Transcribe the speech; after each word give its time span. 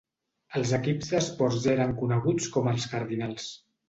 Els 0.59 0.69
equips 0.77 1.11
d'esports 1.11 1.67
eren 1.73 1.93
coneguts 1.99 2.47
com 2.57 2.71
els 2.73 2.89
Cardinals. 2.95 3.47